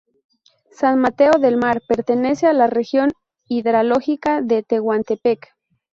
[0.71, 3.11] San Mateo del Mar pertenece a la región
[3.47, 5.49] hidrológica de Tehuantepec.